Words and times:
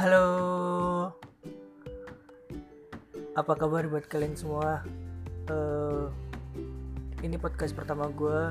Halo, 0.00 1.12
apa 3.36 3.52
kabar 3.52 3.84
buat 3.84 4.08
kalian 4.08 4.32
semua? 4.32 4.80
Uh, 5.44 6.08
ini 7.20 7.36
podcast 7.36 7.76
pertama 7.76 8.08
gue, 8.08 8.48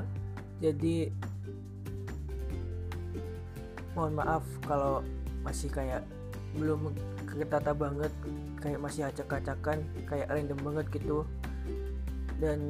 jadi 0.62 1.09
mohon 3.98 4.13
maaf 4.13 4.45
kalau 4.70 5.02
masih 5.41 5.73
kayak 5.73 6.05
belum 6.54 6.93
ketata 7.25 7.73
banget, 7.73 8.13
kayak 8.61 8.77
masih 8.77 9.09
acak-acakan, 9.09 9.81
kayak 10.05 10.29
random 10.29 10.61
banget 10.61 11.02
gitu. 11.02 11.25
Dan 12.38 12.61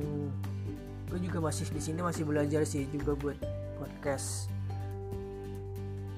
gue 1.12 1.20
juga 1.20 1.52
masih 1.52 1.68
di 1.68 1.84
sini 1.84 2.00
masih 2.00 2.24
belajar 2.24 2.64
sih 2.64 2.88
juga 2.96 3.12
buat 3.20 3.40
podcast. 3.76 4.48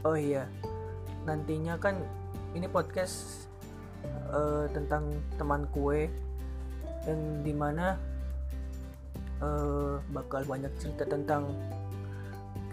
Oh 0.06 0.14
iya, 0.14 0.46
nantinya 1.26 1.82
kan 1.82 2.21
ini 2.52 2.68
podcast 2.68 3.48
uh, 4.32 4.68
tentang 4.72 5.08
teman 5.40 5.68
kue 5.72 6.12
yang 7.08 7.22
di 7.42 7.54
mana 7.56 7.96
uh, 9.40 9.98
bakal 10.12 10.44
banyak 10.46 10.72
cerita 10.78 11.08
tentang 11.08 11.50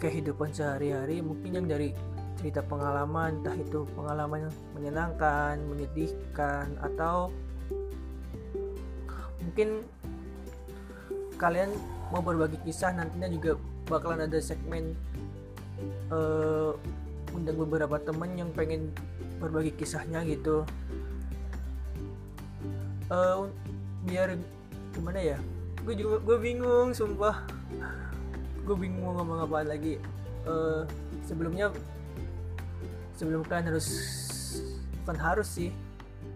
kehidupan 0.03 0.51
sehari-hari. 0.51 1.23
Mungkin 1.23 1.63
yang 1.63 1.67
dari 1.67 1.95
cerita 2.39 2.63
pengalaman 2.63 3.43
entah 3.43 3.57
itu 3.59 3.83
pengalaman 3.99 4.47
yang 4.47 4.55
menyenangkan 4.79 5.59
menyedihkan 5.67 6.71
atau 6.79 7.35
mungkin 9.43 9.83
kalian 11.35 11.75
mau 12.15 12.23
berbagi 12.23 12.63
kisah 12.63 12.95
nantinya 12.95 13.27
juga 13.27 13.59
bakalan 13.91 14.31
ada 14.31 14.39
segmen 14.39 14.95
uh, 16.15 16.79
undang 17.33 17.57
beberapa 17.61 17.97
teman 18.01 18.35
yang 18.37 18.51
pengen 18.53 18.93
berbagi 19.39 19.73
kisahnya 19.77 20.25
gitu. 20.27 20.67
Uh, 23.09 23.49
biar 24.05 24.37
gimana 24.93 25.21
ya? 25.21 25.39
Gue 25.85 25.95
juga 25.97 26.21
gue 26.21 26.37
bingung 26.37 26.93
sumpah. 26.93 27.45
Gue 28.65 28.77
bingung 28.77 29.09
mau 29.09 29.13
ngomong 29.21 29.49
apa 29.49 29.65
lagi. 29.65 29.97
Uh, 30.45 30.85
sebelumnya 31.25 31.73
sebelum 33.17 33.45
kalian 33.45 33.73
harus 33.73 33.89
bukan 35.05 35.17
harus 35.17 35.49
sih. 35.49 35.71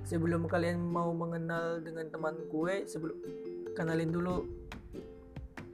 Sebelum 0.09 0.45
kalian 0.49 0.81
mau 0.81 1.13
mengenal 1.13 1.81
dengan 1.81 2.09
teman 2.09 2.37
gue 2.49 2.85
sebelum 2.89 3.17
kenalin 3.77 4.13
dulu. 4.13 4.49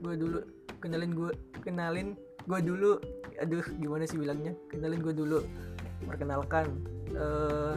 Gue 0.02 0.14
dulu 0.14 0.38
kenalin 0.78 1.10
gue 1.14 1.30
kenalin 1.62 2.14
gue 2.48 2.60
dulu 2.64 2.96
aduh 3.36 3.62
gimana 3.76 4.08
sih 4.08 4.16
bilangnya? 4.16 4.56
Kenalin 4.72 5.04
gue 5.04 5.12
dulu 5.12 5.38
perkenalkan 6.08 6.80
uh, 7.12 7.76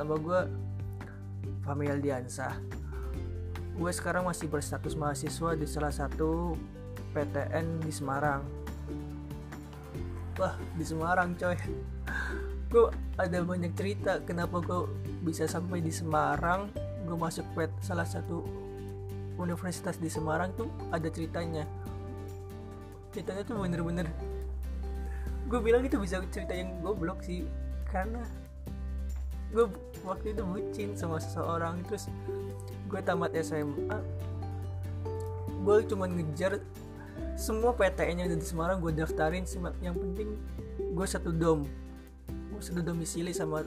nama 0.00 0.14
gue 0.16 0.40
Fahmi 1.62 1.92
Aldiansah. 1.92 2.56
Gue 3.76 3.92
sekarang 3.92 4.24
masih 4.24 4.48
berstatus 4.48 4.96
mahasiswa 4.96 5.52
di 5.60 5.66
salah 5.68 5.92
satu 5.92 6.56
PTN 7.12 7.84
di 7.84 7.92
Semarang. 7.92 8.42
Wah 10.40 10.56
di 10.74 10.84
Semarang 10.88 11.36
coy. 11.36 11.58
Gue 12.72 12.90
ada 13.20 13.38
banyak 13.44 13.76
cerita 13.76 14.24
kenapa 14.24 14.58
gue 14.64 14.88
bisa 15.20 15.44
sampai 15.44 15.84
di 15.84 15.92
Semarang? 15.92 16.72
Gue 17.04 17.14
masuk 17.14 17.44
pet 17.52 17.70
salah 17.84 18.08
satu 18.08 18.42
universitas 19.36 20.00
di 20.00 20.08
Semarang 20.08 20.50
tuh 20.56 20.70
ada 20.90 21.06
ceritanya 21.12 21.68
ceritanya 23.14 23.42
tuh 23.46 23.62
bener-bener 23.62 24.10
gue 25.46 25.60
bilang 25.62 25.86
itu 25.86 25.96
bisa 26.02 26.18
cerita 26.34 26.50
yang 26.50 26.74
goblok 26.82 27.22
sih 27.22 27.46
karena 27.86 28.26
gue 29.54 29.70
waktu 30.02 30.34
itu 30.34 30.42
bucin 30.42 30.90
sama 30.98 31.22
seseorang 31.22 31.78
terus 31.86 32.10
gue 32.90 33.00
tamat 33.00 33.30
SMA 33.38 33.98
gue 35.62 35.76
cuma 35.86 36.10
ngejar 36.10 36.58
semua 37.38 37.70
PTN 37.78 38.18
yang 38.18 38.26
ada 38.34 38.38
di 38.38 38.46
Semarang 38.46 38.82
gue 38.82 38.90
daftarin 38.90 39.46
yang 39.78 39.94
penting 39.94 40.34
gue 40.74 41.06
satu 41.06 41.30
dom 41.30 41.62
gue 42.26 42.60
satu 42.62 42.82
domisili 42.82 43.30
sama 43.30 43.62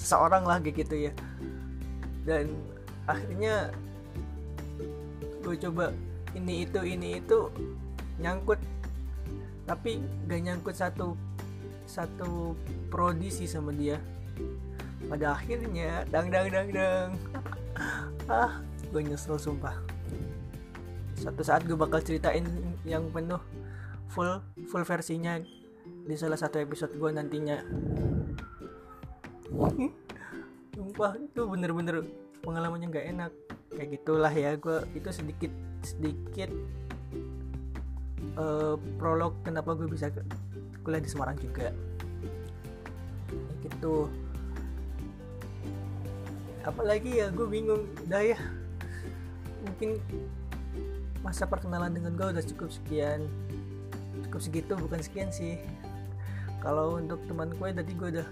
seseorang 0.00 0.48
lah 0.48 0.58
gitu 0.64 0.96
ya. 0.96 1.12
Dan 2.24 2.56
akhirnya 3.04 3.68
gue 5.44 5.54
coba 5.68 5.92
ini 6.32 6.64
itu 6.64 6.80
ini 6.80 7.20
itu 7.20 7.52
nyangkut. 8.20 8.60
Tapi 9.64 9.98
gak 10.28 10.40
nyangkut 10.44 10.76
satu 10.76 11.16
satu 11.88 12.54
prodi 12.92 13.32
sih 13.32 13.50
sama 13.50 13.74
dia. 13.74 13.98
Pada 15.08 15.34
akhirnya 15.34 16.06
dang 16.12 16.30
dang 16.30 16.46
dang 16.52 16.68
dang. 16.70 17.10
Ah 18.30 18.62
gue 18.92 19.02
nyesel 19.02 19.40
sumpah. 19.40 19.74
Satu 21.18 21.42
saat 21.42 21.66
gue 21.66 21.74
bakal 21.74 22.00
ceritain 22.04 22.46
yang 22.86 23.08
penuh 23.10 23.40
full 24.10 24.40
full 24.70 24.84
versinya 24.86 25.40
di 25.84 26.14
salah 26.14 26.38
satu 26.38 26.62
episode 26.62 26.94
gue 26.94 27.10
nantinya. 27.10 27.58
Sumpah 30.74 31.12
itu 31.18 31.42
bener-bener 31.48 32.06
pengalamannya 32.44 32.86
nggak 32.90 33.06
enak. 33.18 33.32
Kayak 33.70 33.88
gitulah 33.98 34.32
ya 34.34 34.54
gue 34.58 34.78
itu 34.94 35.08
sedikit 35.10 35.52
sedikit 35.80 36.50
uh, 38.36 38.76
prolog 39.00 39.34
kenapa 39.42 39.74
gue 39.74 39.88
bisa 39.90 40.12
kuliah 40.84 41.02
di 41.02 41.10
Semarang 41.10 41.38
juga. 41.40 41.72
Gitu. 43.64 44.10
Apalagi 46.62 47.24
ya 47.24 47.32
gue 47.32 47.46
bingung. 47.48 47.88
Udah 48.06 48.22
ya. 48.22 48.38
Mungkin 49.64 49.98
masa 51.20 51.44
perkenalan 51.44 51.92
dengan 51.92 52.16
gue 52.16 52.26
udah 52.36 52.44
cukup 52.44 52.68
sekian. 52.72 53.24
Cukup 54.28 54.40
segitu 54.40 54.72
bukan 54.76 55.00
sekian 55.00 55.28
sih. 55.32 55.60
Kalau 56.60 57.00
untuk 57.00 57.20
teman 57.24 57.52
gue 57.56 57.68
tadi 57.72 57.92
gue 57.96 58.08
udah 58.20 58.28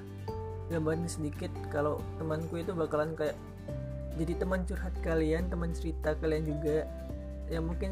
gambarin 0.69 1.09
sedikit 1.09 1.48
kalau 1.72 1.97
teman 2.20 2.44
gue 2.53 2.60
itu 2.60 2.76
bakalan 2.76 3.16
kayak 3.16 3.32
jadi 4.20 4.36
teman 4.36 4.69
curhat 4.69 4.92
kalian 5.00 5.48
teman 5.48 5.72
cerita 5.72 6.12
kalian 6.20 6.44
juga. 6.44 6.84
Yang 7.48 7.65
mungkin 7.65 7.91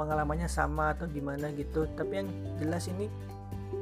pengalamannya 0.00 0.48
sama 0.48 0.96
atau 0.96 1.04
gimana 1.04 1.52
gitu. 1.52 1.84
Tapi 1.92 2.24
yang 2.24 2.28
jelas 2.56 2.88
ini 2.88 3.12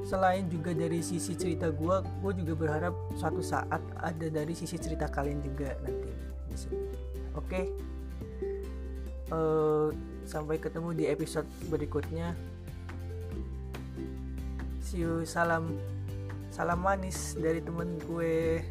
selain 0.03 0.51
juga 0.51 0.75
dari 0.75 0.99
sisi 0.99 1.39
cerita 1.39 1.71
gue 1.71 1.97
gue 2.03 2.33
juga 2.43 2.53
berharap 2.59 2.95
suatu 3.15 3.39
saat 3.39 3.81
ada 4.03 4.27
dari 4.27 4.53
sisi 4.59 4.75
cerita 4.75 5.07
kalian 5.07 5.39
juga 5.39 5.79
nanti. 5.87 6.11
Oke? 7.39 7.47
Okay? 7.47 7.65
uh, 9.33 9.37
eh, 9.37 9.89
sampai 10.29 10.57
ketemu 10.61 10.91
di 10.97 11.05
episode 11.09 11.49
berikutnya. 11.69 12.33
See 14.85 15.05
you 15.05 15.25
salam 15.29 15.77
salam 16.49 16.81
manis 16.81 17.37
dari 17.37 17.61
temen 17.61 18.01
gue 18.09 18.65